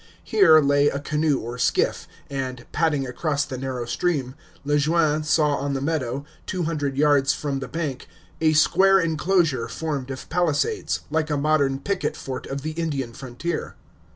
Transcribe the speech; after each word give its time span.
Here 0.23 0.59
lay 0.61 0.87
a 0.87 0.99
canoe 0.99 1.37
or 1.41 1.59
skiff; 1.59 2.07
and, 2.27 2.65
paddling 2.71 3.05
across 3.05 3.45
the 3.45 3.55
narrow 3.59 3.85
stream, 3.85 4.33
Le 4.65 4.79
Jeune 4.79 5.23
saw 5.23 5.57
on 5.57 5.73
the 5.75 5.79
meadow, 5.79 6.25
two 6.47 6.63
hundred 6.63 6.97
yards 6.97 7.33
from 7.33 7.59
the 7.59 7.67
bank, 7.67 8.07
a 8.41 8.53
square 8.53 8.99
inclosure 8.99 9.67
formed 9.67 10.09
of 10.09 10.27
palisades, 10.27 11.01
like 11.11 11.29
a 11.29 11.37
modern 11.37 11.77
picket 11.79 12.17
fort 12.17 12.47
of 12.47 12.63
the 12.63 12.71
Indian 12.71 13.13
frontier. 13.13 13.75